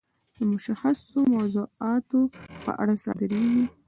[0.35, 2.19] دا د مشخصو موضوعاتو
[2.63, 3.65] په اړه صادریږي.